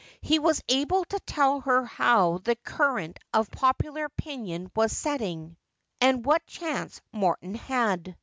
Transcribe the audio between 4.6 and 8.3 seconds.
was setting, and what chance Morton had.